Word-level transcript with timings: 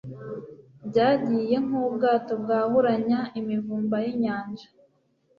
byagiye 0.89 1.55
nk'ubwato 1.65 2.31
bwahuranya 2.41 3.19
imivumba 3.39 3.95
y'inyanja 4.05 4.67